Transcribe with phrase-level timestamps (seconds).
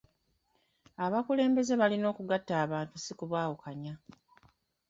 [1.05, 3.93] Abakulembeze balina okugatta abantu si kubaawukanya.